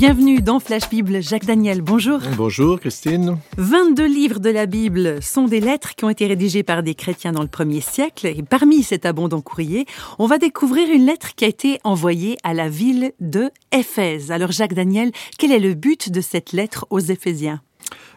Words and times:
Bienvenue 0.00 0.40
dans 0.40 0.60
Flash 0.60 0.88
Bible. 0.88 1.20
Jacques 1.20 1.44
Daniel, 1.44 1.82
bonjour. 1.82 2.20
Bonjour 2.38 2.80
Christine. 2.80 3.36
22 3.58 4.06
livres 4.06 4.40
de 4.40 4.48
la 4.48 4.64
Bible 4.64 5.22
sont 5.22 5.44
des 5.44 5.60
lettres 5.60 5.94
qui 5.94 6.06
ont 6.06 6.08
été 6.08 6.26
rédigées 6.26 6.62
par 6.62 6.82
des 6.82 6.94
chrétiens 6.94 7.32
dans 7.32 7.42
le 7.42 7.48
premier 7.48 7.82
siècle. 7.82 8.26
Et 8.26 8.42
parmi 8.42 8.82
cet 8.82 9.04
abondant 9.04 9.42
courrier, 9.42 9.84
on 10.18 10.26
va 10.26 10.38
découvrir 10.38 10.88
une 10.88 11.04
lettre 11.04 11.34
qui 11.34 11.44
a 11.44 11.48
été 11.48 11.80
envoyée 11.84 12.38
à 12.44 12.54
la 12.54 12.70
ville 12.70 13.12
de 13.20 13.50
Éphèse. 13.72 14.30
Alors 14.30 14.52
Jacques 14.52 14.72
Daniel, 14.72 15.12
quel 15.36 15.52
est 15.52 15.58
le 15.58 15.74
but 15.74 16.10
de 16.10 16.22
cette 16.22 16.52
lettre 16.52 16.86
aux 16.88 17.00
Éphésiens? 17.00 17.60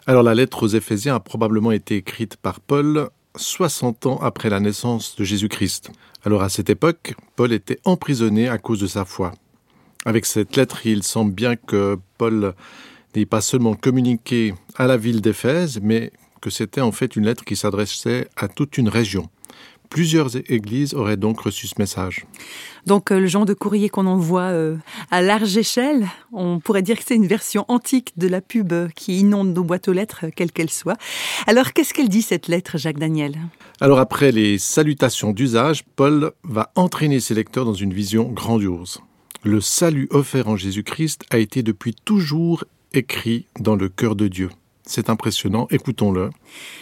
Alors 0.07 0.23
la 0.23 0.35
lettre 0.35 0.63
aux 0.63 0.69
Éphésiens 0.69 1.15
a 1.15 1.19
probablement 1.19 1.73
été 1.73 1.97
écrite 1.97 2.37
par 2.37 2.61
Paul 2.61 3.09
60 3.35 4.05
ans 4.05 4.19
après 4.21 4.49
la 4.49 4.61
naissance 4.61 5.17
de 5.17 5.25
Jésus-Christ. 5.25 5.91
Alors 6.23 6.43
à 6.43 6.47
cette 6.47 6.69
époque, 6.69 7.15
Paul 7.35 7.51
était 7.51 7.79
emprisonné 7.83 8.47
à 8.47 8.57
cause 8.57 8.79
de 8.79 8.87
sa 8.87 9.03
foi. 9.03 9.33
Avec 10.05 10.25
cette 10.25 10.55
lettre, 10.55 10.85
il 10.85 11.03
semble 11.03 11.33
bien 11.33 11.55
que 11.55 11.97
Paul 12.17 12.53
n'ait 13.15 13.25
pas 13.25 13.41
seulement 13.41 13.75
communiqué 13.75 14.53
à 14.75 14.87
la 14.87 14.97
ville 14.97 15.21
d'Éphèse, 15.21 15.79
mais 15.81 16.11
que 16.41 16.49
c'était 16.49 16.81
en 16.81 16.91
fait 16.91 17.15
une 17.15 17.25
lettre 17.25 17.45
qui 17.45 17.55
s'adressait 17.55 18.27
à 18.35 18.49
toute 18.49 18.77
une 18.77 18.89
région. 18.89 19.29
Plusieurs 19.89 20.35
églises 20.51 20.93
auraient 20.93 21.17
donc 21.17 21.39
reçu 21.39 21.67
ce 21.67 21.75
message. 21.77 22.25
Donc 22.87 23.11
euh, 23.11 23.19
le 23.19 23.27
genre 23.27 23.45
de 23.45 23.53
courrier 23.53 23.89
qu'on 23.89 24.07
envoie 24.07 24.49
euh, 24.49 24.75
à 25.11 25.21
large 25.21 25.55
échelle, 25.55 26.07
on 26.33 26.59
pourrait 26.59 26.81
dire 26.81 26.97
que 26.97 27.03
c'est 27.05 27.15
une 27.15 27.27
version 27.27 27.63
antique 27.67 28.11
de 28.17 28.27
la 28.27 28.41
pub 28.41 28.73
qui 28.95 29.19
inonde 29.19 29.53
nos 29.53 29.63
boîtes 29.63 29.87
aux 29.87 29.93
lettres, 29.93 30.25
quelles 30.35 30.51
qu'elles 30.51 30.71
soient. 30.71 30.97
Alors 31.45 31.73
qu'est-ce 31.73 31.93
qu'elle 31.93 32.09
dit 32.09 32.23
cette 32.23 32.47
lettre, 32.47 32.77
Jacques 32.77 32.97
Daniel? 32.97 33.37
Alors 33.79 33.99
après 33.99 34.31
les 34.31 34.57
salutations 34.57 35.31
d'usage, 35.31 35.83
Paul 35.95 36.31
va 36.43 36.71
entraîner 36.75 37.19
ses 37.19 37.35
lecteurs 37.35 37.65
dans 37.65 37.73
une 37.73 37.93
vision 37.93 38.23
grandiose 38.29 38.99
le 39.43 39.59
salut 39.59 40.07
offert 40.11 40.47
en 40.47 40.55
Jésus-Christ 40.55 41.25
a 41.29 41.37
été 41.37 41.63
depuis 41.63 41.93
toujours 41.93 42.63
écrit 42.93 43.47
dans 43.59 43.75
le 43.75 43.89
cœur 43.89 44.15
de 44.15 44.27
Dieu. 44.27 44.49
C'est 44.85 45.09
impressionnant, 45.09 45.67
écoutons-le. 45.71 46.29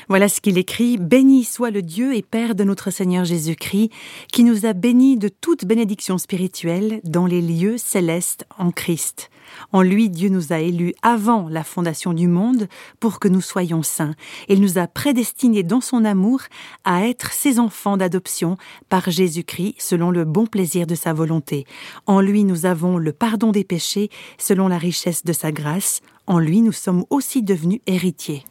Voilà 0.09 0.27
ce 0.27 0.41
qu'il 0.41 0.57
écrit. 0.57 0.97
Béni 0.97 1.43
soit 1.43 1.69
le 1.69 1.83
Dieu 1.83 2.15
et 2.15 2.23
Père 2.23 2.55
de 2.55 2.63
notre 2.63 2.89
Seigneur 2.89 3.25
Jésus-Christ, 3.25 3.91
qui 4.33 4.43
nous 4.43 4.65
a 4.65 4.73
bénis 4.73 5.17
de 5.17 5.29
toute 5.29 5.65
bénédiction 5.65 6.17
spirituelle 6.17 6.99
dans 7.03 7.27
les 7.27 7.41
lieux 7.41 7.77
célestes 7.77 8.45
en 8.57 8.71
Christ. 8.71 9.29
En 9.71 9.83
lui, 9.83 10.09
Dieu 10.09 10.29
nous 10.29 10.51
a 10.51 10.59
élus 10.59 10.95
avant 11.03 11.47
la 11.47 11.63
fondation 11.63 12.13
du 12.13 12.27
monde 12.27 12.67
pour 12.99 13.19
que 13.19 13.27
nous 13.27 13.41
soyons 13.41 13.83
saints. 13.83 14.15
Il 14.47 14.61
nous 14.61 14.79
a 14.79 14.87
prédestinés 14.87 15.63
dans 15.63 15.81
son 15.81 16.03
amour 16.03 16.41
à 16.83 17.05
être 17.07 17.31
ses 17.31 17.59
enfants 17.59 17.97
d'adoption 17.97 18.57
par 18.89 19.11
Jésus-Christ 19.11 19.75
selon 19.77 20.09
le 20.09 20.25
bon 20.25 20.47
plaisir 20.47 20.87
de 20.87 20.95
sa 20.95 21.13
volonté. 21.13 21.65
En 22.07 22.19
lui, 22.19 22.45
nous 22.45 22.65
avons 22.65 22.97
le 22.97 23.13
pardon 23.13 23.51
des 23.51 23.63
péchés 23.63 24.09
selon 24.39 24.67
la 24.67 24.77
richesse 24.77 25.23
de 25.23 25.33
sa 25.33 25.51
grâce. 25.51 26.01
En 26.27 26.39
lui, 26.39 26.61
nous 26.61 26.71
sommes 26.71 27.05
aussi 27.09 27.43
devenus 27.43 27.81
héritiers. 27.87 28.45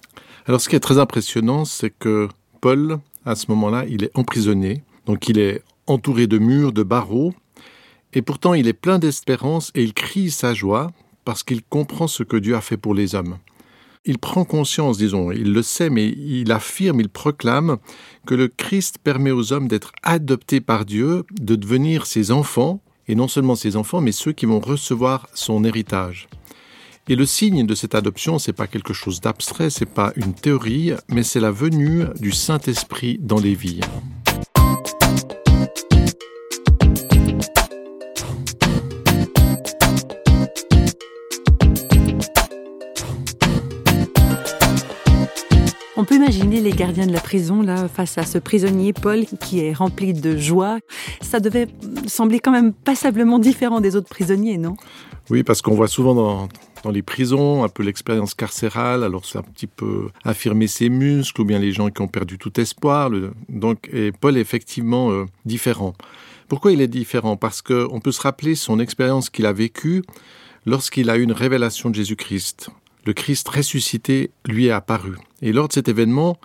Alors 0.46 0.60
ce 0.60 0.68
qui 0.68 0.76
est 0.76 0.80
très 0.80 0.98
impressionnant, 0.98 1.64
c'est 1.64 1.90
que 1.90 2.28
Paul, 2.60 2.98
à 3.24 3.34
ce 3.34 3.46
moment-là, 3.50 3.84
il 3.88 4.04
est 4.04 4.10
emprisonné. 4.14 4.82
Donc 5.06 5.28
il 5.28 5.38
est 5.38 5.62
entouré 5.86 6.26
de 6.26 6.38
murs, 6.38 6.72
de 6.72 6.82
barreaux, 6.82 7.32
et 8.12 8.22
pourtant, 8.22 8.54
il 8.54 8.66
est 8.66 8.72
plein 8.72 8.98
d'espérance 8.98 9.70
et 9.74 9.84
il 9.84 9.94
crie 9.94 10.30
sa 10.30 10.52
joie 10.52 10.90
parce 11.24 11.42
qu'il 11.42 11.62
comprend 11.62 12.08
ce 12.08 12.22
que 12.22 12.36
Dieu 12.36 12.56
a 12.56 12.60
fait 12.60 12.76
pour 12.76 12.94
les 12.94 13.14
hommes. 13.14 13.38
Il 14.04 14.18
prend 14.18 14.44
conscience, 14.44 14.96
disons, 14.96 15.30
il 15.30 15.52
le 15.52 15.62
sait, 15.62 15.90
mais 15.90 16.08
il 16.08 16.50
affirme, 16.52 17.00
il 17.00 17.10
proclame 17.10 17.76
que 18.26 18.34
le 18.34 18.48
Christ 18.48 18.96
permet 19.04 19.30
aux 19.30 19.52
hommes 19.52 19.68
d'être 19.68 19.92
adoptés 20.02 20.60
par 20.60 20.86
Dieu, 20.86 21.24
de 21.38 21.54
devenir 21.54 22.06
ses 22.06 22.30
enfants, 22.30 22.80
et 23.06 23.14
non 23.14 23.28
seulement 23.28 23.56
ses 23.56 23.76
enfants, 23.76 24.00
mais 24.00 24.12
ceux 24.12 24.32
qui 24.32 24.46
vont 24.46 24.60
recevoir 24.60 25.28
son 25.34 25.64
héritage. 25.64 26.28
Et 27.12 27.16
le 27.16 27.26
signe 27.26 27.66
de 27.66 27.74
cette 27.74 27.96
adoption, 27.96 28.38
c'est 28.38 28.52
pas 28.52 28.68
quelque 28.68 28.92
chose 28.92 29.20
d'abstrait, 29.20 29.68
c'est 29.68 29.84
pas 29.84 30.12
une 30.14 30.32
théorie, 30.32 30.92
mais 31.08 31.24
c'est 31.24 31.40
la 31.40 31.50
venue 31.50 32.04
du 32.20 32.30
Saint-Esprit 32.30 33.18
dans 33.20 33.40
les 33.40 33.56
vies. 33.56 33.80
On 45.96 46.04
peut 46.04 46.14
imaginer 46.14 46.60
les 46.60 46.70
gardiens 46.70 47.08
de 47.08 47.12
la 47.12 47.20
prison 47.20 47.62
là 47.62 47.88
face 47.88 48.18
à 48.18 48.22
ce 48.24 48.38
prisonnier 48.38 48.92
Paul 48.92 49.24
qui 49.40 49.58
est 49.58 49.72
rempli 49.72 50.14
de 50.14 50.36
joie. 50.36 50.78
Ça 51.20 51.40
devait 51.40 51.66
sembler 52.06 52.38
quand 52.38 52.52
même 52.52 52.72
passablement 52.72 53.40
différent 53.40 53.80
des 53.80 53.96
autres 53.96 54.08
prisonniers, 54.08 54.58
non? 54.58 54.76
Oui, 55.28 55.42
parce 55.42 55.60
qu'on 55.60 55.74
voit 55.74 55.88
souvent 55.88 56.14
dans, 56.14 56.48
les 56.92 57.02
prisons 57.02 57.64
un 57.64 57.68
peu 57.68 57.82
l'expérience 57.82 58.34
carcérale. 58.34 59.04
Alors 59.04 59.26
c'est 59.26 59.38
un 59.38 59.42
petit 59.42 59.66
peu 59.66 60.08
affirmer 60.24 60.66
ses 60.66 60.88
muscles 60.88 61.42
ou 61.42 61.44
bien 61.44 61.58
les 61.58 61.72
gens 61.72 61.90
qui 61.90 62.00
ont 62.00 62.08
perdu 62.08 62.38
tout 62.38 62.58
espoir. 62.60 63.10
donc 63.48 63.90
et 63.92 64.12
Paul 64.12 64.36
est 64.36 64.40
effectivement 64.40 65.10
euh, 65.10 65.26
différent. 65.44 65.94
Pourquoi 66.48 66.72
il 66.72 66.80
est 66.80 66.88
différent? 66.88 67.36
Parce 67.36 67.62
qu'on 67.62 68.00
peut 68.00 68.12
se 68.12 68.20
rappeler 68.20 68.54
son 68.54 68.80
expérience 68.80 69.30
qu'il 69.30 69.46
a 69.46 69.52
vécue 69.52 70.02
lorsqu'il 70.66 71.10
a 71.10 71.16
eu 71.16 71.22
une 71.22 71.32
révélation 71.32 71.90
de 71.90 71.94
Jésus-Christ 71.94 72.70
le 73.06 73.12
Christ 73.12 73.48
ressuscité 73.48 74.30
lui 74.46 74.66
est 74.66 74.70
apparu. 74.70 75.16
Et 75.42 75.52
lors 75.52 75.68
de 75.68 75.72
cet 75.72 75.88
événement, 75.88 76.38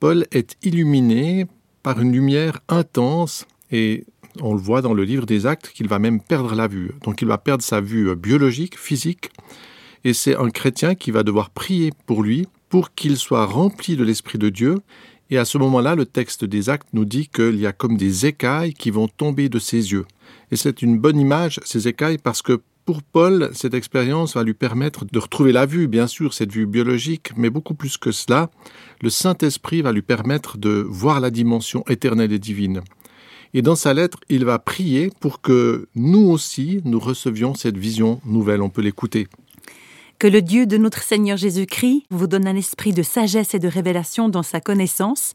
Paul 0.00 0.26
est 0.32 0.56
illuminé 0.62 1.46
par 1.82 2.00
une 2.00 2.12
lumière 2.12 2.60
intense 2.68 3.46
et 3.70 4.04
on 4.40 4.54
le 4.54 4.60
voit 4.60 4.82
dans 4.82 4.94
le 4.94 5.04
livre 5.04 5.26
des 5.26 5.46
actes 5.46 5.72
qu'il 5.74 5.88
va 5.88 5.98
même 5.98 6.20
perdre 6.20 6.54
la 6.54 6.68
vue. 6.68 6.92
Donc 7.02 7.22
il 7.22 7.28
va 7.28 7.38
perdre 7.38 7.62
sa 7.62 7.80
vue 7.80 8.14
biologique, 8.16 8.78
physique, 8.78 9.30
et 10.04 10.14
c'est 10.14 10.36
un 10.36 10.50
chrétien 10.50 10.94
qui 10.94 11.10
va 11.10 11.22
devoir 11.22 11.50
prier 11.50 11.92
pour 12.06 12.22
lui 12.22 12.46
pour 12.68 12.94
qu'il 12.94 13.16
soit 13.18 13.44
rempli 13.44 13.96
de 13.96 14.04
l'Esprit 14.04 14.38
de 14.38 14.48
Dieu. 14.48 14.78
Et 15.28 15.38
à 15.38 15.44
ce 15.44 15.58
moment-là, 15.58 15.94
le 15.94 16.06
texte 16.06 16.44
des 16.44 16.70
actes 16.70 16.88
nous 16.92 17.04
dit 17.04 17.28
qu'il 17.28 17.56
y 17.60 17.66
a 17.66 17.72
comme 17.72 17.96
des 17.96 18.26
écailles 18.26 18.72
qui 18.72 18.90
vont 18.90 19.08
tomber 19.08 19.48
de 19.48 19.58
ses 19.58 19.92
yeux. 19.92 20.06
Et 20.50 20.56
c'est 20.56 20.82
une 20.82 20.98
bonne 20.98 21.20
image, 21.20 21.60
ces 21.64 21.86
écailles, 21.86 22.18
parce 22.18 22.40
que 22.40 22.60
pour 22.84 23.02
Paul, 23.02 23.50
cette 23.52 23.74
expérience 23.74 24.34
va 24.34 24.42
lui 24.42 24.54
permettre 24.54 25.04
de 25.04 25.18
retrouver 25.18 25.52
la 25.52 25.66
vue, 25.66 25.86
bien 25.86 26.06
sûr, 26.06 26.34
cette 26.34 26.50
vue 26.50 26.66
biologique, 26.66 27.30
mais 27.36 27.50
beaucoup 27.50 27.74
plus 27.74 27.96
que 27.96 28.10
cela, 28.10 28.50
le 29.02 29.10
Saint-Esprit 29.10 29.82
va 29.82 29.92
lui 29.92 30.02
permettre 30.02 30.58
de 30.58 30.84
voir 30.88 31.20
la 31.20 31.30
dimension 31.30 31.84
éternelle 31.88 32.32
et 32.32 32.38
divine. 32.38 32.82
Et 33.54 33.62
dans 33.62 33.76
sa 33.76 33.92
lettre, 33.94 34.18
il 34.30 34.44
va 34.44 34.58
prier 34.58 35.10
pour 35.20 35.42
que 35.42 35.88
nous 35.94 36.26
aussi, 36.30 36.80
nous 36.84 36.98
recevions 36.98 37.54
cette 37.54 37.76
vision 37.76 38.20
nouvelle. 38.24 38.62
On 38.62 38.70
peut 38.70 38.82
l'écouter. 38.82 39.28
Que 40.22 40.28
le 40.28 40.40
Dieu 40.40 40.66
de 40.66 40.76
notre 40.76 41.02
Seigneur 41.02 41.36
Jésus-Christ 41.36 42.04
vous 42.10 42.28
donne 42.28 42.46
un 42.46 42.54
esprit 42.54 42.92
de 42.92 43.02
sagesse 43.02 43.54
et 43.54 43.58
de 43.58 43.66
révélation 43.66 44.28
dans 44.28 44.44
sa 44.44 44.60
connaissance, 44.60 45.32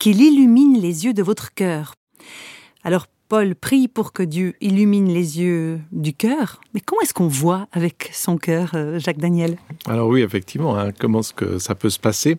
qu'il 0.00 0.22
illumine 0.22 0.80
les 0.80 1.04
yeux 1.04 1.12
de 1.12 1.22
votre 1.22 1.52
cœur. 1.52 1.96
Alors 2.82 3.08
Paul 3.28 3.54
prie 3.54 3.88
pour 3.88 4.14
que 4.14 4.22
Dieu 4.22 4.54
illumine 4.62 5.12
les 5.12 5.38
yeux 5.38 5.80
du 5.92 6.14
cœur. 6.14 6.62
Mais 6.72 6.80
comment 6.80 7.02
est-ce 7.02 7.12
qu'on 7.12 7.28
voit 7.28 7.68
avec 7.72 8.08
son 8.14 8.38
cœur, 8.38 8.70
euh, 8.72 8.98
Jacques 8.98 9.18
Daniel? 9.18 9.58
Alors 9.86 10.08
oui, 10.08 10.22
effectivement, 10.22 10.78
hein, 10.78 10.92
comment 10.98 11.20
est-ce 11.20 11.34
que 11.34 11.58
ça 11.58 11.74
peut 11.74 11.90
se 11.90 12.00
passer? 12.00 12.38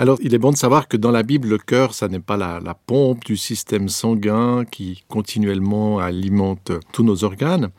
Alors, 0.00 0.18
il 0.22 0.32
est 0.32 0.38
bon 0.38 0.52
de 0.52 0.56
savoir 0.56 0.86
que 0.86 0.96
dans 0.96 1.10
la 1.10 1.24
Bible, 1.24 1.48
le 1.48 1.58
cœur, 1.58 1.92
ça 1.92 2.06
n'est 2.06 2.20
pas 2.20 2.36
la, 2.36 2.60
la, 2.60 2.74
pompe 2.74 3.24
du 3.24 3.36
système 3.36 3.88
sanguin 3.88 4.64
qui 4.64 5.02
continuellement 5.08 5.98
alimente 5.98 6.70
tous 6.92 7.02
nos 7.02 7.24
organes, 7.24 7.70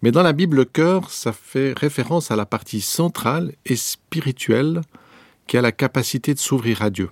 mais 0.00 0.12
dans 0.12 0.22
la 0.22 0.32
Bible, 0.32 0.56
le 0.56 0.64
cœur, 0.64 1.10
ça 1.10 1.32
fait 1.32 1.76
référence 1.76 2.30
à 2.30 2.36
la 2.36 2.46
partie 2.46 2.80
centrale 2.80 3.54
et 3.66 3.74
spirituelle 3.74 4.82
qui 5.48 5.56
a 5.56 5.62
la 5.62 5.72
capacité 5.72 6.32
de 6.32 6.38
s'ouvrir 6.38 6.80
à 6.80 6.90
Dieu. 6.90 7.08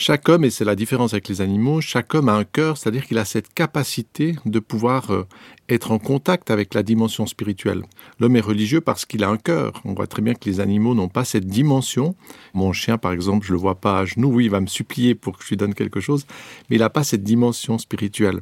Chaque 0.00 0.28
homme, 0.28 0.44
et 0.44 0.50
c'est 0.50 0.64
la 0.64 0.76
différence 0.76 1.12
avec 1.12 1.26
les 1.26 1.40
animaux, 1.40 1.80
chaque 1.80 2.14
homme 2.14 2.28
a 2.28 2.32
un 2.34 2.44
cœur, 2.44 2.76
c'est-à-dire 2.76 3.04
qu'il 3.04 3.18
a 3.18 3.24
cette 3.24 3.52
capacité 3.52 4.36
de 4.46 4.60
pouvoir 4.60 5.10
euh, 5.10 5.26
être 5.68 5.90
en 5.90 5.98
contact 5.98 6.52
avec 6.52 6.72
la 6.74 6.84
dimension 6.84 7.26
spirituelle. 7.26 7.82
L'homme 8.20 8.36
est 8.36 8.40
religieux 8.40 8.80
parce 8.80 9.04
qu'il 9.04 9.24
a 9.24 9.28
un 9.28 9.36
cœur. 9.36 9.72
On 9.84 9.94
voit 9.94 10.06
très 10.06 10.22
bien 10.22 10.34
que 10.34 10.48
les 10.48 10.60
animaux 10.60 10.94
n'ont 10.94 11.08
pas 11.08 11.24
cette 11.24 11.48
dimension. 11.48 12.14
Mon 12.54 12.72
chien, 12.72 12.96
par 12.96 13.10
exemple, 13.10 13.44
je 13.44 13.50
le 13.50 13.58
vois 13.58 13.80
pas 13.80 13.98
à 13.98 14.04
genoux. 14.04 14.30
Oui, 14.34 14.44
il 14.44 14.52
va 14.52 14.60
me 14.60 14.68
supplier 14.68 15.16
pour 15.16 15.36
que 15.36 15.42
je 15.42 15.48
lui 15.48 15.56
donne 15.56 15.74
quelque 15.74 15.98
chose, 15.98 16.26
mais 16.70 16.76
il 16.76 16.78
n'a 16.78 16.90
pas 16.90 17.02
cette 17.02 17.24
dimension 17.24 17.76
spirituelle. 17.76 18.38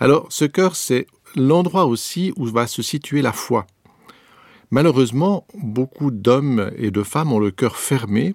Alors, 0.00 0.26
ce 0.28 0.44
cœur, 0.44 0.76
c'est 0.76 1.06
l'endroit 1.34 1.86
aussi 1.86 2.34
où 2.36 2.44
va 2.44 2.66
se 2.66 2.82
situer 2.82 3.22
la 3.22 3.32
foi. 3.32 3.66
Malheureusement, 4.70 5.46
beaucoup 5.54 6.10
d'hommes 6.10 6.70
et 6.76 6.90
de 6.90 7.02
femmes 7.02 7.32
ont 7.32 7.38
le 7.38 7.52
cœur 7.52 7.78
fermé 7.78 8.34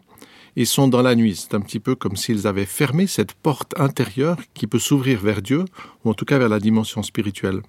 ils 0.59 0.67
sont 0.67 0.89
dans 0.89 1.01
la 1.01 1.15
nuit. 1.15 1.37
C'est 1.37 1.55
un 1.55 1.61
petit 1.61 1.79
peu 1.79 1.95
comme 1.95 2.17
s'ils 2.17 2.45
avaient 2.45 2.65
fermé 2.65 3.07
cette 3.07 3.31
porte 3.31 3.79
intérieure 3.79 4.35
qui 4.53 4.67
peut 4.67 4.77
s'ouvrir 4.77 5.21
vers 5.21 5.41
Dieu, 5.41 5.63
ou 6.03 6.09
en 6.09 6.13
tout 6.13 6.25
cas 6.25 6.37
vers 6.37 6.49
la 6.49 6.59
dimension 6.59 7.01
spirituelle. 7.01 7.61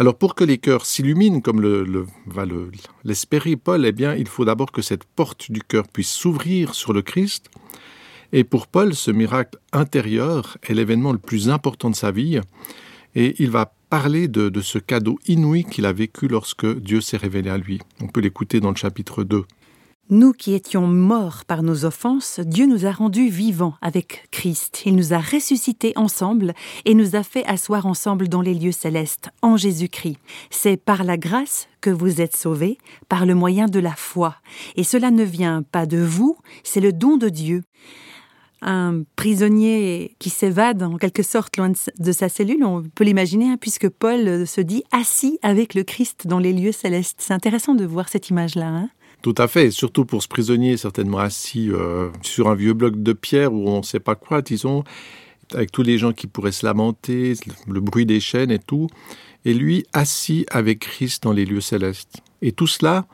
Alors 0.00 0.18
pour 0.18 0.34
que 0.34 0.42
les 0.42 0.58
cœurs 0.58 0.84
s'illuminent, 0.84 1.40
comme 1.40 1.60
le, 1.60 1.84
le, 1.84 2.06
va 2.26 2.44
l'espérer 3.04 3.54
Paul, 3.54 3.86
eh 3.86 3.92
bien 3.92 4.16
il 4.16 4.26
faut 4.26 4.44
d'abord 4.44 4.72
que 4.72 4.82
cette 4.82 5.04
porte 5.04 5.52
du 5.52 5.62
cœur 5.62 5.86
puisse 5.86 6.10
s'ouvrir 6.10 6.74
sur 6.74 6.92
le 6.92 7.02
Christ. 7.02 7.50
Et 8.32 8.42
pour 8.42 8.66
Paul, 8.66 8.96
ce 8.96 9.12
miracle 9.12 9.56
intérieur 9.72 10.58
est 10.68 10.74
l'événement 10.74 11.12
le 11.12 11.18
plus 11.18 11.48
important 11.50 11.88
de 11.88 11.94
sa 11.94 12.10
vie. 12.10 12.40
Et 13.14 13.36
il 13.38 13.50
va 13.50 13.72
parler 13.90 14.26
de, 14.26 14.48
de 14.48 14.60
ce 14.60 14.80
cadeau 14.80 15.20
inouï 15.28 15.62
qu'il 15.62 15.86
a 15.86 15.92
vécu 15.92 16.26
lorsque 16.26 16.66
Dieu 16.80 17.00
s'est 17.00 17.16
révélé 17.16 17.48
à 17.48 17.58
lui. 17.58 17.80
On 18.00 18.08
peut 18.08 18.20
l'écouter 18.20 18.58
dans 18.58 18.70
le 18.70 18.76
chapitre 18.76 19.22
2. 19.22 19.44
Nous 20.10 20.32
qui 20.32 20.54
étions 20.54 20.86
morts 20.86 21.44
par 21.44 21.62
nos 21.62 21.84
offenses, 21.84 22.40
Dieu 22.40 22.64
nous 22.64 22.86
a 22.86 22.92
rendus 22.92 23.28
vivants 23.28 23.74
avec 23.82 24.26
Christ. 24.30 24.84
Il 24.86 24.96
nous 24.96 25.12
a 25.12 25.18
ressuscités 25.18 25.92
ensemble 25.96 26.54
et 26.86 26.94
nous 26.94 27.14
a 27.14 27.22
fait 27.22 27.44
asseoir 27.44 27.84
ensemble 27.84 28.26
dans 28.26 28.40
les 28.40 28.54
lieux 28.54 28.72
célestes, 28.72 29.28
en 29.42 29.58
Jésus-Christ. 29.58 30.16
C'est 30.48 30.78
par 30.78 31.04
la 31.04 31.18
grâce 31.18 31.68
que 31.82 31.90
vous 31.90 32.22
êtes 32.22 32.34
sauvés, 32.34 32.78
par 33.10 33.26
le 33.26 33.34
moyen 33.34 33.66
de 33.66 33.80
la 33.80 33.94
foi. 33.94 34.36
Et 34.76 34.82
cela 34.82 35.10
ne 35.10 35.24
vient 35.24 35.62
pas 35.62 35.84
de 35.84 35.98
vous, 35.98 36.38
c'est 36.64 36.80
le 36.80 36.94
don 36.94 37.18
de 37.18 37.28
Dieu. 37.28 37.62
Un 38.62 39.02
prisonnier 39.14 40.16
qui 40.18 40.30
s'évade 40.30 40.82
en 40.82 40.96
quelque 40.96 41.22
sorte 41.22 41.58
loin 41.58 41.70
de 41.98 42.12
sa 42.12 42.30
cellule, 42.30 42.64
on 42.64 42.82
peut 42.82 43.04
l'imaginer, 43.04 43.50
hein, 43.50 43.58
puisque 43.60 43.90
Paul 43.90 44.46
se 44.46 44.62
dit 44.62 44.84
assis 44.90 45.38
avec 45.42 45.74
le 45.74 45.84
Christ 45.84 46.26
dans 46.26 46.38
les 46.38 46.54
lieux 46.54 46.72
célestes. 46.72 47.18
C'est 47.20 47.34
intéressant 47.34 47.74
de 47.74 47.84
voir 47.84 48.08
cette 48.08 48.30
image-là. 48.30 48.68
Hein 48.68 48.88
tout 49.22 49.34
à 49.36 49.48
fait, 49.48 49.70
surtout 49.70 50.04
pour 50.04 50.22
ce 50.22 50.28
prisonnier 50.28 50.76
certainement 50.76 51.18
assis 51.18 51.70
euh, 51.70 52.10
sur 52.22 52.48
un 52.48 52.54
vieux 52.54 52.74
bloc 52.74 53.02
de 53.02 53.12
pierre 53.12 53.52
où 53.52 53.68
on 53.68 53.78
ne 53.78 53.82
sait 53.82 54.00
pas 54.00 54.14
quoi, 54.14 54.42
disons, 54.42 54.84
avec 55.52 55.72
tous 55.72 55.82
les 55.82 55.98
gens 55.98 56.12
qui 56.12 56.26
pourraient 56.26 56.52
se 56.52 56.64
lamenter, 56.64 57.34
le 57.66 57.80
bruit 57.80 58.06
des 58.06 58.20
chaînes 58.20 58.50
et 58.50 58.58
tout, 58.58 58.88
et 59.44 59.54
lui 59.54 59.84
assis 59.92 60.46
avec 60.50 60.80
Christ 60.80 61.24
dans 61.24 61.32
les 61.32 61.44
lieux 61.44 61.60
célestes. 61.60 62.18
Et 62.42 62.52
tout 62.52 62.66
cela 62.66 63.06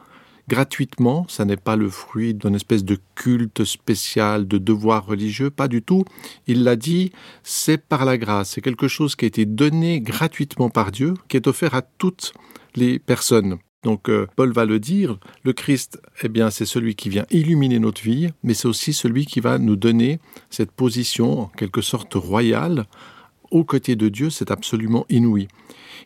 gratuitement, 0.49 1.27
ça 1.29 1.45
n'est 1.45 1.57
pas 1.57 1.77
le 1.77 1.89
fruit 1.89 2.35
d'une 2.35 2.55
espèce 2.55 2.85
de 2.85 2.99
culte 3.15 3.65
spécial, 3.65 4.47
de 4.47 4.59
devoir 4.59 5.07
religieux, 5.07 5.51
pas 5.51 5.69
du 5.69 5.83
tout. 5.83 6.05
Il 6.47 6.65
l'a 6.65 6.77
dit, 6.77 7.13
c'est 7.43 7.79
par 7.79 8.05
la 8.05 8.19
grâce, 8.19 8.51
c'est 8.51 8.61
quelque 8.61 8.89
chose 8.89 9.17
qui 9.17 9.25
a 9.25 9.29
été 9.29 9.47
donné 9.47 10.01
gratuitement 10.01 10.69
par 10.69 10.93
Dieu, 10.93 11.15
qui 11.29 11.37
est 11.37 11.47
offert 11.47 11.75
à 11.75 11.83
toutes 11.83 12.35
les 12.75 12.99
personnes. 12.99 13.59
Donc 13.85 14.09
euh, 14.09 14.27
Paul 14.35 14.53
va 14.53 14.65
le 14.65 14.81
dire, 14.81 15.19
le 15.45 15.53
Christ, 15.53 16.01
eh 16.23 16.29
bien, 16.29 16.51
c'est 16.51 16.65
celui 16.65 16.97
qui 16.97 17.11
vient 17.11 17.27
illuminer 17.31 17.79
notre 17.79 18.03
vie, 18.03 18.31
mais 18.43 18.55
c'est 18.55 18.67
aussi 18.67 18.93
celui 18.93 19.27
qui 19.27 19.41
va 19.41 19.59
nous 19.59 19.77
donner 19.77 20.19
cette 20.51 20.73
position, 20.73 21.43
en 21.43 21.47
quelque 21.47 21.83
sorte 21.83 22.15
royale, 22.15 22.87
aux 23.51 23.63
côtés 23.65 23.95
de 23.95 24.09
Dieu, 24.09 24.31
c'est 24.31 24.51
absolument 24.51 25.07
inouï. 25.11 25.49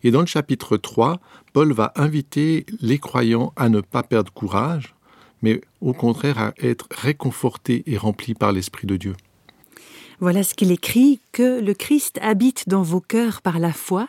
Et 0.03 0.11
dans 0.11 0.21
le 0.21 0.27
chapitre 0.27 0.77
3, 0.77 1.21
Paul 1.53 1.73
va 1.73 1.93
inviter 1.97 2.67
les 2.81 2.99
croyants 2.99 3.53
à 3.57 3.69
ne 3.69 3.81
pas 3.81 4.03
perdre 4.03 4.33
courage, 4.33 4.95
mais 5.41 5.61
au 5.81 5.93
contraire 5.93 6.39
à 6.39 6.53
être 6.59 6.89
réconfortés 6.91 7.85
et 7.87 7.97
remplis 7.97 8.35
par 8.35 8.53
l'Esprit 8.53 8.87
de 8.87 8.97
Dieu. 8.97 9.15
Voilà 10.21 10.43
ce 10.43 10.55
qu'il 10.55 10.73
écrit, 10.73 11.21
que 11.31 11.61
le 11.61 11.75
Christ 11.75 12.19
habite 12.21 12.69
dans 12.69 12.83
vos 12.83 13.01
cœurs 13.01 13.41
par 13.41 13.61
la 13.61 13.73
foi, 13.73 14.09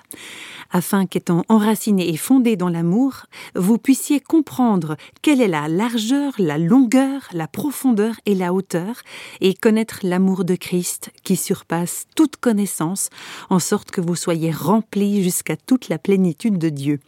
afin 0.71 1.05
qu'étant 1.05 1.43
enraciné 1.49 2.09
et 2.09 2.17
fondé 2.17 2.55
dans 2.55 2.69
l'amour, 2.69 3.27
vous 3.53 3.77
puissiez 3.77 4.19
comprendre 4.19 4.97
quelle 5.21 5.39
est 5.39 5.47
la 5.47 5.67
largeur, 5.67 6.33
la 6.39 6.57
longueur, 6.57 7.27
la 7.31 7.47
profondeur 7.47 8.15
et 8.25 8.33
la 8.33 8.53
hauteur, 8.55 9.03
et 9.39 9.53
connaître 9.53 9.99
l'amour 10.01 10.45
de 10.45 10.55
Christ 10.55 11.11
qui 11.23 11.35
surpasse 11.35 12.05
toute 12.15 12.37
connaissance, 12.37 13.11
en 13.51 13.59
sorte 13.59 13.91
que 13.91 14.01
vous 14.01 14.15
soyez 14.15 14.49
remplis 14.49 15.21
jusqu'à 15.21 15.57
toute 15.57 15.89
la 15.89 15.99
plénitude 15.99 16.57
de 16.57 16.69
Dieu. 16.69 16.99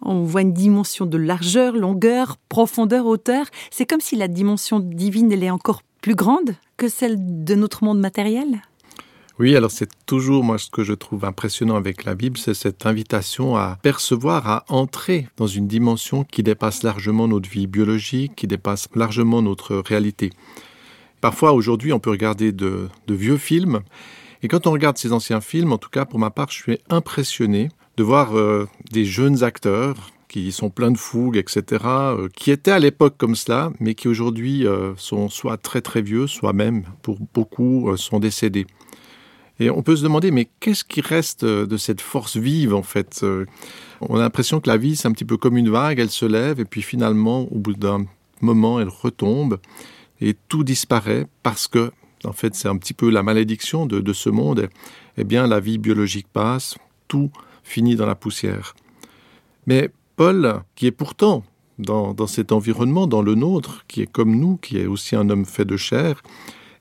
On 0.00 0.22
voit 0.22 0.42
une 0.42 0.54
dimension 0.54 1.04
de 1.04 1.18
largeur, 1.18 1.74
longueur, 1.74 2.38
profondeur, 2.48 3.04
hauteur. 3.04 3.46
C'est 3.70 3.86
comme 3.86 4.00
si 4.00 4.16
la 4.16 4.28
dimension 4.28 4.80
divine 4.80 5.32
elle 5.32 5.44
est 5.44 5.50
encore 5.50 5.82
plus 6.06 6.14
grande 6.14 6.54
que 6.76 6.88
celle 6.88 7.16
de 7.18 7.56
notre 7.56 7.82
monde 7.82 7.98
matériel? 7.98 8.62
Oui, 9.40 9.56
alors 9.56 9.72
c'est 9.72 9.90
toujours 10.06 10.44
moi 10.44 10.56
ce 10.56 10.70
que 10.70 10.84
je 10.84 10.92
trouve 10.92 11.24
impressionnant 11.24 11.74
avec 11.74 12.04
la 12.04 12.14
Bible, 12.14 12.38
c'est 12.38 12.54
cette 12.54 12.86
invitation 12.86 13.56
à 13.56 13.76
percevoir, 13.82 14.48
à 14.48 14.64
entrer 14.68 15.26
dans 15.36 15.48
une 15.48 15.66
dimension 15.66 16.22
qui 16.22 16.44
dépasse 16.44 16.84
largement 16.84 17.26
notre 17.26 17.50
vie 17.50 17.66
biologique, 17.66 18.36
qui 18.36 18.46
dépasse 18.46 18.86
largement 18.94 19.42
notre 19.42 19.78
réalité. 19.78 20.30
Parfois 21.20 21.52
aujourd'hui 21.52 21.92
on 21.92 21.98
peut 21.98 22.10
regarder 22.10 22.52
de, 22.52 22.88
vieux 23.08 23.36
films, 23.36 23.80
et 24.44 24.46
quand 24.46 24.68
on 24.68 24.70
regarde 24.70 24.98
ces 24.98 25.12
anciens 25.12 25.40
films, 25.40 25.72
en 25.72 25.78
tout 25.78 25.90
cas 25.90 26.04
pour 26.04 26.20
ma 26.20 26.30
part, 26.30 26.52
je 26.52 26.62
suis 26.62 26.78
impressionné 26.88 27.68
de 27.96 28.04
voir 28.04 28.38
euh, 28.38 28.68
des 28.92 29.04
jeunes 29.04 29.42
acteurs 29.42 30.12
qui 30.28 30.52
sont 30.52 30.70
pleins 30.70 30.90
de 30.90 30.98
fougue, 30.98 31.36
etc., 31.36 31.84
euh, 31.84 32.28
qui 32.34 32.50
étaient 32.50 32.72
à 32.72 32.78
l'époque 32.78 33.14
comme 33.16 33.36
cela, 33.36 33.72
mais 33.80 33.94
qui 33.94 34.08
aujourd'hui 34.08 34.66
euh, 34.66 34.92
sont 34.96 35.28
soit 35.28 35.56
très 35.56 35.80
très 35.80 36.02
vieux, 36.02 36.26
soit 36.26 36.52
même, 36.52 36.84
pour 37.02 37.18
beaucoup, 37.34 37.90
euh, 37.90 37.96
sont 37.96 38.18
décédés. 38.18 38.66
Et 39.58 39.70
on 39.70 39.82
peut 39.82 39.96
se 39.96 40.02
demander, 40.02 40.30
mais 40.30 40.48
qu'est-ce 40.60 40.84
qui 40.84 41.00
reste 41.00 41.44
de 41.44 41.76
cette 41.78 42.02
force 42.02 42.36
vive, 42.36 42.74
en 42.74 42.82
fait 42.82 43.24
On 44.02 44.16
a 44.16 44.20
l'impression 44.20 44.60
que 44.60 44.68
la 44.68 44.76
vie, 44.76 44.96
c'est 44.96 45.08
un 45.08 45.12
petit 45.12 45.24
peu 45.24 45.38
comme 45.38 45.56
une 45.56 45.70
vague, 45.70 45.98
elle 45.98 46.10
se 46.10 46.26
lève, 46.26 46.60
et 46.60 46.66
puis 46.66 46.82
finalement, 46.82 47.50
au 47.50 47.58
bout 47.58 47.72
d'un 47.72 48.04
moment, 48.42 48.80
elle 48.80 48.90
retombe, 48.90 49.58
et 50.20 50.36
tout 50.48 50.62
disparaît, 50.62 51.26
parce 51.42 51.68
que, 51.68 51.90
en 52.24 52.32
fait, 52.32 52.54
c'est 52.54 52.68
un 52.68 52.76
petit 52.76 52.92
peu 52.92 53.08
la 53.08 53.22
malédiction 53.22 53.86
de, 53.86 54.00
de 54.00 54.12
ce 54.12 54.28
monde. 54.28 54.68
Eh 55.16 55.24
bien, 55.24 55.46
la 55.46 55.58
vie 55.58 55.78
biologique 55.78 56.26
passe, 56.30 56.76
tout 57.08 57.30
finit 57.62 57.96
dans 57.96 58.04
la 58.04 58.14
poussière. 58.14 58.74
Mais 59.66 59.90
Paul, 60.16 60.62
qui 60.76 60.86
est 60.86 60.92
pourtant 60.92 61.44
dans, 61.78 62.26
cet 62.26 62.50
environnement, 62.50 63.06
dans 63.06 63.20
le 63.20 63.34
nôtre, 63.34 63.84
qui 63.86 64.00
est 64.00 64.10
comme 64.10 64.34
nous, 64.34 64.56
qui 64.56 64.78
est 64.78 64.86
aussi 64.86 65.14
un 65.14 65.28
homme 65.28 65.44
fait 65.44 65.66
de 65.66 65.76
chair, 65.76 66.22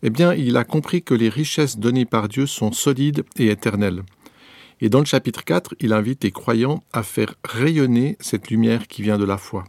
eh 0.04 0.10
bien, 0.10 0.34
il 0.34 0.56
a 0.56 0.64
compris 0.64 1.04
que 1.04 1.14
les 1.14 1.28
richesses 1.28 1.78
données 1.78 2.06
par 2.06 2.30
Dieu 2.30 2.46
sont 2.46 2.72
solides 2.72 3.26
et 3.38 3.48
éternelles. 3.48 4.04
Et 4.80 4.88
dans 4.88 5.00
le 5.00 5.06
chapitre 5.06 5.44
4, 5.44 5.76
il 5.82 5.92
invite 5.92 6.24
les 6.24 6.32
croyants 6.32 6.82
à 6.94 7.04
faire 7.04 7.36
rayonner 7.44 8.16
cette 8.22 8.50
lumière 8.50 8.88
qui 8.88 9.02
vient 9.02 9.18
de 9.18 9.26
la 9.26 9.38
foi. 9.38 9.66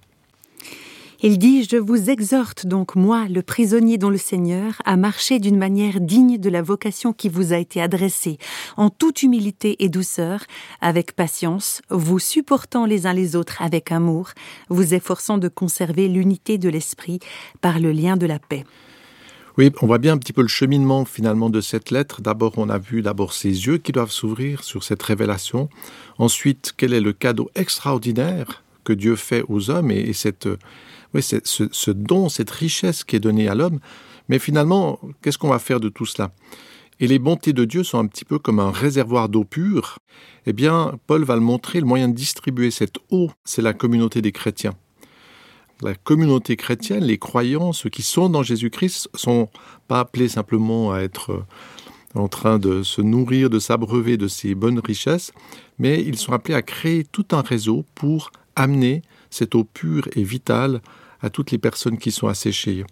Il 1.22 1.38
dit 1.38 1.64
Je 1.64 1.76
vous 1.78 2.10
exhorte 2.10 2.66
donc, 2.66 2.94
moi, 2.94 3.26
le 3.28 3.40
prisonnier 3.40 3.96
dont 3.96 4.10
le 4.10 4.18
Seigneur, 4.18 4.74
à 4.84 4.96
marcher 4.96 5.38
d'une 5.38 5.56
manière 5.56 6.00
digne 6.00 6.36
de 6.36 6.50
la 6.50 6.60
vocation 6.60 7.14
qui 7.14 7.30
vous 7.30 7.54
a 7.54 7.56
été 7.56 7.80
adressée, 7.80 8.36
en 8.76 8.90
toute 8.90 9.22
humilité 9.22 9.76
et 9.82 9.88
douceur, 9.88 10.44
avec 10.82 11.16
patience, 11.16 11.80
vous 11.88 12.18
supportant 12.18 12.84
les 12.84 13.06
uns 13.06 13.14
les 13.14 13.34
autres 13.34 13.62
avec 13.62 13.92
amour, 13.92 14.30
vous 14.68 14.92
efforçant 14.92 15.38
de 15.38 15.48
conserver 15.48 16.08
l'unité 16.08 16.58
de 16.58 16.68
l'esprit 16.68 17.18
par 17.62 17.78
le 17.78 17.92
lien 17.92 18.18
de 18.18 18.26
la 18.26 18.38
paix. 18.38 18.64
Oui, 19.56 19.72
on 19.80 19.86
voit 19.86 19.96
bien 19.96 20.12
un 20.12 20.18
petit 20.18 20.34
peu 20.34 20.42
le 20.42 20.48
cheminement 20.48 21.06
finalement 21.06 21.48
de 21.48 21.62
cette 21.62 21.90
lettre. 21.90 22.20
D'abord, 22.20 22.52
on 22.58 22.68
a 22.68 22.76
vu 22.76 23.00
d'abord 23.00 23.32
ses 23.32 23.48
yeux 23.48 23.78
qui 23.78 23.90
doivent 23.90 24.10
s'ouvrir 24.10 24.62
sur 24.62 24.84
cette 24.84 25.02
révélation. 25.02 25.70
Ensuite, 26.18 26.74
quel 26.76 26.92
est 26.92 27.00
le 27.00 27.14
cadeau 27.14 27.50
extraordinaire 27.54 28.62
que 28.84 28.92
Dieu 28.92 29.16
fait 29.16 29.42
aux 29.48 29.70
hommes 29.70 29.90
et, 29.90 30.00
et 30.00 30.12
cette 30.12 30.46
oui, 31.16 31.22
c'est 31.22 31.46
ce, 31.46 31.90
don, 31.90 32.28
cette 32.28 32.50
richesse 32.50 33.02
qui 33.02 33.16
est 33.16 33.20
donnée 33.20 33.48
à 33.48 33.54
l'homme. 33.54 33.80
Mais 34.28 34.38
finalement, 34.38 35.00
qu'est-ce 35.22 35.38
qu'on 35.38 35.48
va 35.48 35.58
faire 35.58 35.80
de 35.80 35.88
tout 35.88 36.04
cela? 36.04 36.30
Et 37.00 37.06
les 37.06 37.18
bontés 37.18 37.54
de 37.54 37.64
Dieu 37.64 37.84
sont 37.84 37.98
un 37.98 38.06
petit 38.06 38.24
peu 38.24 38.38
comme 38.38 38.60
un 38.60 38.70
réservoir 38.70 39.28
d'eau 39.30 39.44
pure. 39.44 39.98
Eh 40.44 40.52
bien, 40.52 40.98
Paul 41.06 41.24
va 41.24 41.34
le 41.34 41.40
montrer, 41.40 41.80
le 41.80 41.86
moyen 41.86 42.08
de 42.08 42.14
distribuer 42.14 42.70
cette 42.70 42.98
eau, 43.10 43.30
c'est 43.44 43.62
la 43.62 43.72
communauté 43.72 44.20
des 44.20 44.32
chrétiens. 44.32 44.74
La 45.82 45.94
communauté 45.94 46.56
chrétienne, 46.56 47.04
les 47.04 47.18
croyants, 47.18 47.72
ceux 47.72 47.90
qui 47.90 48.02
sont 48.02 48.28
dans 48.28 48.42
Jésus-Christ, 48.42 49.08
sont 49.14 49.48
pas 49.88 50.00
appelés 50.00 50.28
simplement 50.28 50.92
à 50.92 51.00
être 51.00 51.32
euh, 51.32 51.44
en 52.14 52.28
train 52.28 52.58
de 52.58 52.82
se 52.82 53.00
nourrir, 53.00 53.48
de 53.48 53.58
s'abreuver 53.58 54.16
de 54.16 54.28
ces 54.28 54.54
bonnes 54.54 54.80
richesses, 54.80 55.32
mais 55.78 56.02
ils 56.02 56.18
sont 56.18 56.32
appelés 56.32 56.54
à 56.54 56.62
créer 56.62 57.04
tout 57.04 57.26
un 57.32 57.42
réseau 57.42 57.84
pour 57.94 58.30
amener 58.54 59.02
cette 59.28 59.54
eau 59.54 59.64
pure 59.64 60.08
et 60.14 60.22
vitale 60.22 60.80
à 61.20 61.30
toutes 61.30 61.50
les 61.50 61.58
personnes 61.58 61.98
qui 61.98 62.10
sont 62.10 62.28
asséchées. 62.28 62.84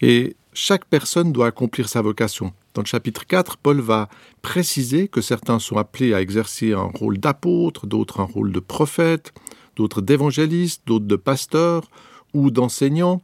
Et 0.00 0.36
chaque 0.52 0.84
personne 0.86 1.32
doit 1.32 1.46
accomplir 1.46 1.88
sa 1.88 2.02
vocation. 2.02 2.52
Dans 2.74 2.82
le 2.82 2.86
chapitre 2.86 3.26
4, 3.26 3.56
Paul 3.56 3.80
va 3.80 4.08
préciser 4.42 5.08
que 5.08 5.20
certains 5.20 5.58
sont 5.58 5.76
appelés 5.76 6.14
à 6.14 6.20
exercer 6.20 6.72
un 6.72 6.90
rôle 6.94 7.18
d'apôtre, 7.18 7.86
d'autres 7.86 8.20
un 8.20 8.24
rôle 8.24 8.52
de 8.52 8.60
prophète, 8.60 9.32
d'autres 9.76 10.00
d'évangéliste, 10.00 10.82
d'autres 10.86 11.06
de 11.06 11.16
pasteur 11.16 11.88
ou 12.34 12.50
d'enseignant. 12.50 13.22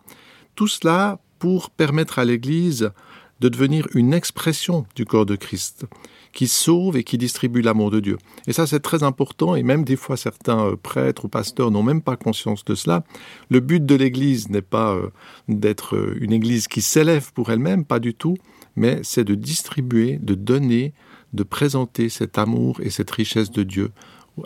Tout 0.54 0.68
cela 0.68 1.20
pour 1.38 1.70
permettre 1.70 2.18
à 2.18 2.24
l'Église 2.24 2.92
de 3.40 3.48
devenir 3.48 3.86
une 3.94 4.14
expression 4.14 4.86
du 4.94 5.04
corps 5.04 5.26
de 5.26 5.36
Christ 5.36 5.86
qui 6.32 6.48
sauve 6.48 6.96
et 6.96 7.04
qui 7.04 7.16
distribue 7.16 7.62
l'amour 7.62 7.90
de 7.90 8.00
Dieu. 8.00 8.18
Et 8.46 8.52
ça, 8.52 8.66
c'est 8.66 8.80
très 8.80 9.02
important, 9.02 9.54
et 9.54 9.62
même 9.62 9.84
des 9.84 9.96
fois, 9.96 10.16
certains 10.16 10.66
euh, 10.66 10.76
prêtres 10.76 11.24
ou 11.24 11.28
pasteurs 11.28 11.70
n'ont 11.70 11.82
même 11.82 12.02
pas 12.02 12.16
conscience 12.16 12.64
de 12.64 12.74
cela. 12.74 13.04
Le 13.50 13.60
but 13.60 13.84
de 13.84 13.94
l'Église 13.94 14.50
n'est 14.50 14.62
pas 14.62 14.94
euh, 14.94 15.10
d'être 15.48 15.96
euh, 15.96 16.18
une 16.20 16.32
Église 16.32 16.68
qui 16.68 16.82
s'élève 16.82 17.32
pour 17.32 17.50
elle-même, 17.50 17.84
pas 17.84 18.00
du 18.00 18.14
tout, 18.14 18.36
mais 18.76 19.00
c'est 19.02 19.24
de 19.24 19.34
distribuer, 19.34 20.18
de 20.20 20.34
donner, 20.34 20.92
de 21.32 21.44
présenter 21.44 22.08
cet 22.08 22.36
amour 22.38 22.80
et 22.80 22.90
cette 22.90 23.10
richesse 23.10 23.50
de 23.50 23.62
Dieu 23.62 23.92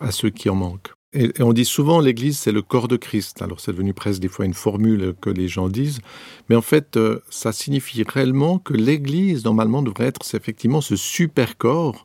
à 0.00 0.10
ceux 0.12 0.30
qui 0.30 0.50
en 0.50 0.54
manquent. 0.54 0.97
Et, 1.14 1.32
on 1.40 1.54
dit 1.54 1.64
souvent 1.64 2.00
l'Église, 2.00 2.38
c'est 2.38 2.52
le 2.52 2.60
corps 2.60 2.88
de 2.88 2.96
Christ. 2.96 3.40
Alors 3.40 3.60
c'est 3.60 3.72
devenu 3.72 3.94
presque 3.94 4.20
des 4.20 4.28
fois 4.28 4.44
une 4.44 4.54
formule 4.54 5.14
que 5.20 5.30
les 5.30 5.48
gens 5.48 5.68
disent. 5.68 6.00
Mais 6.48 6.56
en 6.56 6.62
fait, 6.62 6.96
euh, 6.96 7.20
ça 7.30 7.52
signifie 7.52 8.02
réellement 8.02 8.58
que 8.58 8.74
l'Église, 8.74 9.44
normalement, 9.44 9.82
devrait 9.82 10.06
être 10.06 10.20
effectivement 10.34 10.80
ce 10.80 10.96
super 10.96 11.56
corps. 11.56 12.04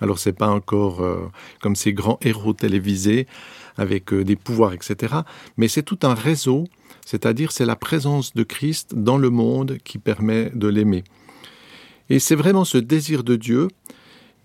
Alors 0.00 0.18
c'est 0.18 0.32
pas 0.32 0.46
un 0.46 0.60
corps 0.60 1.02
euh, 1.02 1.28
comme 1.60 1.74
ces 1.74 1.92
grands 1.92 2.18
héros 2.22 2.52
télévisés 2.52 3.26
avec 3.76 4.12
euh, 4.12 4.22
des 4.22 4.36
pouvoirs, 4.36 4.72
etc. 4.72 5.14
Mais 5.56 5.66
c'est 5.66 5.82
tout 5.82 5.98
un 6.02 6.14
réseau, 6.14 6.64
c'est-à-dire 7.04 7.50
c'est 7.50 7.66
la 7.66 7.76
présence 7.76 8.34
de 8.34 8.44
Christ 8.44 8.94
dans 8.94 9.18
le 9.18 9.30
monde 9.30 9.78
qui 9.82 9.98
permet 9.98 10.50
de 10.54 10.68
l'aimer. 10.68 11.02
Et 12.08 12.18
c'est 12.20 12.36
vraiment 12.36 12.64
ce 12.64 12.78
désir 12.78 13.24
de 13.24 13.34
Dieu 13.34 13.68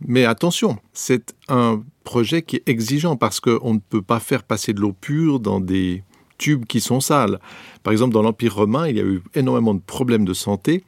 mais 0.05 0.25
attention, 0.25 0.77
c'est 0.93 1.35
un 1.47 1.83
projet 2.03 2.41
qui 2.41 2.57
est 2.57 2.69
exigeant 2.69 3.15
parce 3.15 3.39
qu'on 3.39 3.73
ne 3.73 3.79
peut 3.79 4.01
pas 4.01 4.19
faire 4.19 4.43
passer 4.43 4.73
de 4.73 4.79
l'eau 4.79 4.93
pure 4.93 5.39
dans 5.39 5.59
des 5.59 6.03
tubes 6.37 6.65
qui 6.65 6.79
sont 6.79 7.01
sales. 7.01 7.39
Par 7.83 7.91
exemple, 7.91 8.13
dans 8.13 8.21
l'Empire 8.21 8.55
romain, 8.55 8.87
il 8.87 8.97
y 8.97 8.99
a 8.99 9.03
eu 9.03 9.21
énormément 9.35 9.73
de 9.73 9.81
problèmes 9.81 10.25
de 10.25 10.33
santé. 10.33 10.83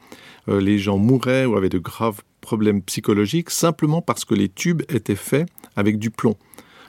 Euh, 0.48 0.62
les 0.62 0.80
gens 0.80 0.98
mouraient 0.98 1.46
ou 1.46 1.56
avaient 1.58 1.70
de 1.70 1.78
graves 1.78 2.22
problèmes 2.40 2.82
psychologiques 2.82 3.50
simplement 3.50 4.02
parce 4.02 4.26
que 4.26 4.34
les 4.34 4.50
tubes 4.50 4.82
étaient 4.90 5.16
faits 5.16 5.48
avec 5.76 6.00
du 6.00 6.10
plomb. 6.10 6.36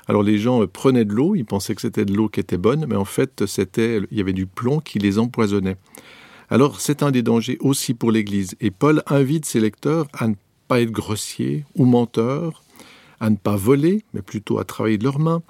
Alors 0.09 0.23
les 0.23 0.39
gens 0.39 0.67
prenaient 0.67 1.05
de 1.05 1.13
l'eau, 1.13 1.35
ils 1.35 1.45
pensaient 1.45 1.75
que 1.75 1.81
c'était 1.81 2.05
de 2.05 2.15
l'eau 2.15 2.29
qui 2.29 2.41
était 2.41 2.57
bonne, 2.57 2.87
mais 2.89 2.97
en 2.97 3.05
fait, 3.05 3.47
c'était, 3.47 4.01
il 4.11 4.19
y 4.19 4.21
avait 4.21 4.33
du 4.33 4.47
plomb 4.47 4.81
qui 4.81 4.99
les 4.99 5.19
empoisonnait. 5.19 5.77
Alors 6.51 6.81
c'est 6.81 7.03
un 7.03 7.11
des 7.11 7.23
dangers 7.23 7.59
aussi 7.61 7.95
pour 7.95 8.11
l'Église. 8.11 8.57
Et 8.61 8.71
Paul 8.71 9.03
invite 9.07 9.45
ses 9.45 9.61
lecteurs 9.61 10.07
à 10.13 10.29
ne 10.29 10.35
pas 10.73 10.81
être 10.81 10.91
grossier 10.91 11.67
ou 11.77 11.85
menteur, 11.85 12.63
à 13.21 13.29
ne 13.29 13.37
pas 13.37 13.57
voler, 13.57 14.07
mais 14.15 14.23
plutôt 14.23 14.59
à 14.59 14.65
travailler 14.65 14.97
de 14.97 15.05
leurs 15.05 15.19
mains. 15.19 15.43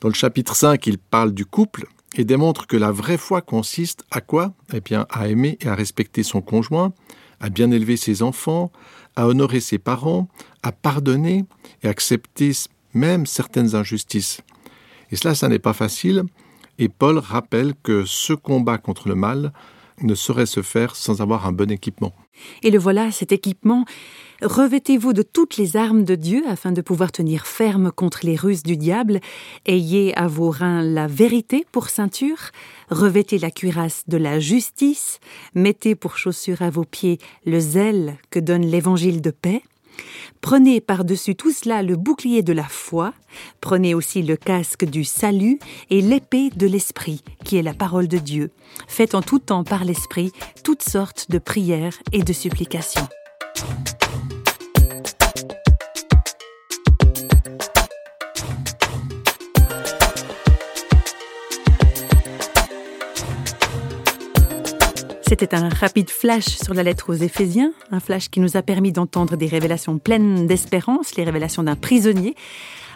Dans 0.00 0.06
le 0.06 0.14
chapitre 0.14 0.54
5, 0.54 0.86
il 0.86 0.98
parle 0.98 1.34
du 1.34 1.44
couple 1.44 1.88
et 2.14 2.24
démontre 2.24 2.68
que 2.68 2.76
la 2.76 2.92
vraie 2.92 3.18
foi 3.18 3.42
consiste 3.42 4.04
à 4.12 4.20
quoi? 4.20 4.54
Eh 4.72 4.80
bien, 4.80 5.08
à 5.10 5.26
aimer 5.26 5.58
et 5.60 5.66
à 5.66 5.74
respecter 5.74 6.22
son 6.22 6.40
conjoint, 6.40 6.92
à 7.40 7.50
bien 7.50 7.72
élever 7.72 7.96
ses 7.96 8.22
enfants, 8.22 8.70
à 9.16 9.26
honorer 9.26 9.58
ses 9.58 9.78
parents, 9.78 10.28
à 10.62 10.70
pardonner 10.70 11.46
et 11.82 11.88
accepter 11.88 12.52
même 12.94 13.26
certaines 13.26 13.74
injustices. 13.74 14.40
Et 15.10 15.16
cela, 15.16 15.34
ça 15.34 15.48
n'est 15.48 15.58
pas 15.58 15.72
facile, 15.72 16.22
et 16.78 16.88
Paul 16.88 17.18
rappelle 17.18 17.74
que 17.82 18.04
ce 18.04 18.34
combat 18.34 18.78
contre 18.78 19.08
le 19.08 19.16
mal 19.16 19.52
ne 20.02 20.14
saurait 20.14 20.46
se 20.46 20.62
faire 20.62 20.96
sans 20.96 21.20
avoir 21.20 21.46
un 21.46 21.52
bon 21.52 21.70
équipement. 21.70 22.12
Et 22.62 22.70
le 22.70 22.78
voilà, 22.78 23.10
cet 23.10 23.32
équipement. 23.32 23.84
Revêtez-vous 24.42 25.12
de 25.12 25.22
toutes 25.22 25.58
les 25.58 25.76
armes 25.76 26.04
de 26.04 26.14
Dieu 26.14 26.42
afin 26.48 26.72
de 26.72 26.80
pouvoir 26.80 27.12
tenir 27.12 27.46
ferme 27.46 27.92
contre 27.92 28.20
les 28.24 28.36
ruses 28.36 28.62
du 28.62 28.76
diable. 28.78 29.20
Ayez 29.66 30.16
à 30.16 30.28
vos 30.28 30.50
reins 30.50 30.82
la 30.82 31.06
vérité 31.06 31.66
pour 31.72 31.90
ceinture. 31.90 32.50
Revêtez 32.90 33.38
la 33.38 33.50
cuirasse 33.50 34.04
de 34.08 34.16
la 34.16 34.40
justice. 34.40 35.20
Mettez 35.54 35.94
pour 35.94 36.16
chaussure 36.16 36.62
à 36.62 36.70
vos 36.70 36.84
pieds 36.84 37.18
le 37.44 37.60
zèle 37.60 38.16
que 38.30 38.40
donne 38.40 38.64
l'évangile 38.64 39.20
de 39.20 39.30
paix. 39.30 39.62
Prenez 40.40 40.80
par-dessus 40.80 41.34
tout 41.34 41.52
cela 41.52 41.82
le 41.82 41.96
bouclier 41.96 42.42
de 42.42 42.52
la 42.52 42.64
foi, 42.64 43.12
prenez 43.60 43.94
aussi 43.94 44.22
le 44.22 44.36
casque 44.36 44.84
du 44.84 45.04
salut 45.04 45.58
et 45.90 46.00
l'épée 46.00 46.50
de 46.50 46.66
l'Esprit, 46.66 47.22
qui 47.44 47.56
est 47.56 47.62
la 47.62 47.74
parole 47.74 48.08
de 48.08 48.18
Dieu. 48.18 48.50
Faites 48.88 49.14
en 49.14 49.22
tout 49.22 49.38
temps 49.38 49.64
par 49.64 49.84
l'Esprit 49.84 50.32
toutes 50.64 50.82
sortes 50.82 51.30
de 51.30 51.38
prières 51.38 51.98
et 52.12 52.22
de 52.22 52.32
supplications. 52.32 53.08
C'était 65.30 65.54
un 65.54 65.68
rapide 65.68 66.10
flash 66.10 66.46
sur 66.46 66.74
la 66.74 66.82
lettre 66.82 67.10
aux 67.10 67.14
Éphésiens, 67.14 67.72
un 67.92 68.00
flash 68.00 68.30
qui 68.30 68.40
nous 68.40 68.56
a 68.56 68.62
permis 68.62 68.90
d'entendre 68.90 69.36
des 69.36 69.46
révélations 69.46 69.96
pleines 69.98 70.48
d'espérance, 70.48 71.14
les 71.14 71.22
révélations 71.22 71.62
d'un 71.62 71.76
prisonnier. 71.76 72.34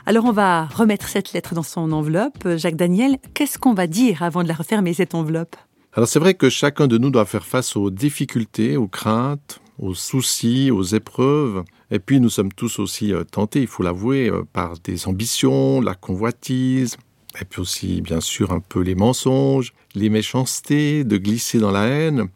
Alors 0.05 0.25
on 0.25 0.33
va 0.33 0.65
remettre 0.65 1.07
cette 1.07 1.33
lettre 1.33 1.55
dans 1.55 1.63
son 1.63 1.93
enveloppe. 1.93 2.57
Jacques 2.57 2.75
Daniel, 2.75 3.19
qu'est-ce 3.35 3.57
qu'on 3.57 3.73
va 3.73 3.87
dire 3.87 4.25
avant 4.25 4.43
de 4.43 4.49
la 4.49 4.55
refermer, 4.55 4.95
cette 4.95 5.15
enveloppe? 5.15 5.55
Alors 5.93 6.09
c'est 6.09 6.19
vrai 6.19 6.35
que 6.35 6.51
chacun 6.51 6.89
de 6.89 6.99
nous 6.99 7.11
doit 7.11 7.25
faire 7.25 7.47
face 7.47 7.77
aux 7.77 7.91
difficultés, 7.91 8.77
aux 8.77 8.89
craintes, 8.89 9.61
aux 9.79 9.95
soucis, 9.95 10.73
aux 10.73 10.83
épreuves. 10.83 11.63
Et 11.93 12.01
puis 12.01 12.19
nous 12.19 12.31
sommes 12.31 12.53
tous 12.53 12.81
aussi 12.81 13.13
euh, 13.13 13.23
tentés, 13.23 13.61
il 13.61 13.69
faut 13.69 13.85
l'avouer, 13.85 14.29
euh, 14.29 14.43
par 14.53 14.75
des 14.83 15.07
ambitions, 15.07 15.81
la 15.81 15.95
convoitise, 15.95 16.97
et 17.41 17.45
puis 17.45 17.61
aussi 17.61 18.01
bien 18.01 18.21
sûr 18.21 18.53
un 18.53 18.61
peu 18.61 18.81
les 18.81 18.95
mensonges, 18.95 19.73
les 19.95 20.09
méchancetés, 20.09 21.05
de 21.05 21.17
glisser 21.17 21.59
dans 21.59 21.71
la 21.71 21.87
haine. 21.87 22.29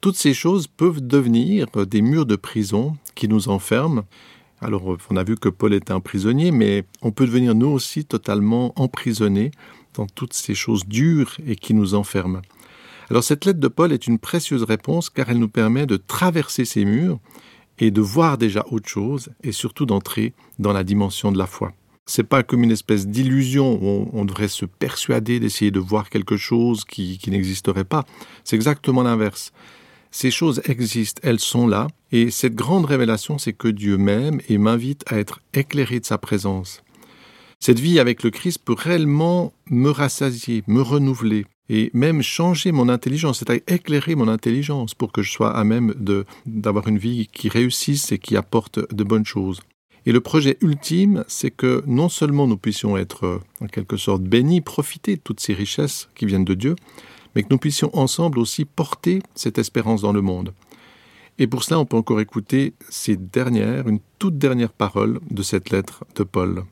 Toutes 0.00 0.16
ces 0.16 0.34
choses 0.34 0.66
peuvent 0.66 1.06
devenir 1.06 1.66
des 1.86 2.02
murs 2.02 2.26
de 2.26 2.36
prison 2.36 2.96
qui 3.14 3.28
nous 3.28 3.48
enferment. 3.48 4.02
Alors 4.60 4.96
on 5.10 5.16
a 5.16 5.24
vu 5.24 5.36
que 5.36 5.48
Paul 5.48 5.74
était 5.74 5.92
un 5.92 6.00
prisonnier, 6.00 6.50
mais 6.50 6.84
on 7.02 7.12
peut 7.12 7.26
devenir 7.26 7.54
nous 7.54 7.68
aussi 7.68 8.04
totalement 8.04 8.72
emprisonnés 8.76 9.50
dans 9.94 10.06
toutes 10.06 10.32
ces 10.32 10.54
choses 10.54 10.86
dures 10.86 11.36
et 11.46 11.56
qui 11.56 11.74
nous 11.74 11.94
enferment. 11.94 12.42
Alors 13.10 13.24
cette 13.24 13.44
lettre 13.44 13.60
de 13.60 13.68
Paul 13.68 13.92
est 13.92 14.06
une 14.06 14.18
précieuse 14.18 14.62
réponse 14.62 15.10
car 15.10 15.30
elle 15.30 15.38
nous 15.38 15.48
permet 15.48 15.86
de 15.86 15.96
traverser 15.96 16.64
ces 16.64 16.84
murs 16.84 17.18
et 17.78 17.90
de 17.90 18.00
voir 18.00 18.38
déjà 18.38 18.64
autre 18.70 18.88
chose 18.88 19.30
et 19.42 19.52
surtout 19.52 19.86
d'entrer 19.86 20.32
dans 20.58 20.72
la 20.72 20.84
dimension 20.84 21.32
de 21.32 21.38
la 21.38 21.46
foi. 21.46 21.72
C'est 22.06 22.24
pas 22.24 22.42
comme 22.42 22.64
une 22.64 22.72
espèce 22.72 23.06
d'illusion 23.06 23.78
où 23.80 24.10
on, 24.12 24.24
devrait 24.24 24.48
se 24.48 24.64
persuader 24.64 25.38
d'essayer 25.38 25.70
de 25.70 25.78
voir 25.78 26.10
quelque 26.10 26.36
chose 26.36 26.84
qui, 26.84 27.18
qui 27.18 27.30
n'existerait 27.30 27.84
pas. 27.84 28.04
C'est 28.44 28.56
exactement 28.56 29.02
l'inverse. 29.02 29.52
Ces 30.10 30.30
choses 30.30 30.60
existent, 30.66 31.20
elles 31.24 31.40
sont 31.40 31.66
là, 31.66 31.88
et 32.10 32.30
cette 32.30 32.54
grande 32.54 32.84
révélation, 32.84 33.38
c'est 33.38 33.54
que 33.54 33.68
Dieu 33.68 33.96
m'aime 33.96 34.40
et 34.48 34.58
m'invite 34.58 35.04
à 35.06 35.18
être 35.18 35.40
éclairé 35.54 36.00
de 36.00 36.04
sa 36.04 36.18
présence. 36.18 36.82
Cette 37.60 37.78
vie 37.78 37.98
avec 37.98 38.22
le 38.22 38.30
Christ 38.30 38.58
peut 38.62 38.74
réellement 38.76 39.54
me 39.70 39.88
rassasier, 39.88 40.64
me 40.66 40.82
renouveler 40.82 41.46
et 41.70 41.90
même 41.94 42.20
changer 42.20 42.72
mon 42.72 42.88
intelligence, 42.88 43.38
c'est-à-dire 43.38 43.62
éclairer 43.68 44.14
mon 44.14 44.28
intelligence 44.28 44.94
pour 44.94 45.12
que 45.12 45.22
je 45.22 45.30
sois 45.30 45.56
à 45.56 45.64
même 45.64 45.94
d'avoir 46.44 46.88
une 46.88 46.98
vie 46.98 47.28
qui 47.32 47.48
réussisse 47.48 48.12
et 48.12 48.18
qui 48.18 48.36
apporte 48.36 48.80
de 48.92 49.04
bonnes 49.04 49.24
choses. 49.24 49.60
Et 50.04 50.12
le 50.12 50.20
projet 50.20 50.58
ultime, 50.60 51.24
c'est 51.28 51.50
que 51.50 51.84
non 51.86 52.08
seulement 52.08 52.46
nous 52.46 52.56
puissions 52.56 52.96
être 52.96 53.40
en 53.60 53.66
quelque 53.66 53.96
sorte 53.96 54.22
bénis, 54.22 54.60
profiter 54.60 55.16
de 55.16 55.20
toutes 55.20 55.40
ces 55.40 55.54
richesses 55.54 56.08
qui 56.14 56.26
viennent 56.26 56.44
de 56.44 56.54
Dieu, 56.54 56.74
mais 57.34 57.42
que 57.42 57.48
nous 57.50 57.58
puissions 57.58 57.90
ensemble 57.96 58.38
aussi 58.38 58.64
porter 58.64 59.22
cette 59.34 59.58
espérance 59.58 60.02
dans 60.02 60.12
le 60.12 60.20
monde. 60.20 60.52
Et 61.38 61.46
pour 61.46 61.64
cela, 61.64 61.78
on 61.78 61.86
peut 61.86 61.96
encore 61.96 62.20
écouter 62.20 62.74
ces 62.88 63.16
dernières, 63.16 63.88
une 63.88 64.00
toute 64.18 64.38
dernière 64.38 64.72
parole 64.72 65.20
de 65.30 65.42
cette 65.42 65.70
lettre 65.70 66.04
de 66.14 66.24
Paul. 66.24 66.64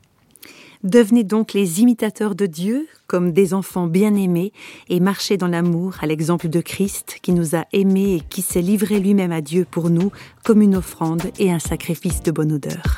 Devenez 0.83 1.23
donc 1.23 1.53
les 1.53 1.81
imitateurs 1.81 2.33
de 2.33 2.47
Dieu 2.47 2.87
comme 3.05 3.33
des 3.33 3.53
enfants 3.53 3.85
bien-aimés 3.85 4.51
et 4.89 4.99
marchez 4.99 5.37
dans 5.37 5.47
l'amour 5.47 5.95
à 6.01 6.07
l'exemple 6.07 6.49
de 6.49 6.59
Christ 6.59 7.17
qui 7.21 7.33
nous 7.33 7.55
a 7.55 7.65
aimés 7.71 8.15
et 8.15 8.21
qui 8.21 8.41
s'est 8.41 8.61
livré 8.61 8.99
lui-même 8.99 9.31
à 9.31 9.41
Dieu 9.41 9.65
pour 9.69 9.91
nous 9.91 10.11
comme 10.43 10.61
une 10.61 10.75
offrande 10.75 11.23
et 11.37 11.51
un 11.51 11.59
sacrifice 11.59 12.23
de 12.23 12.31
bonne 12.31 12.51
odeur. 12.51 12.97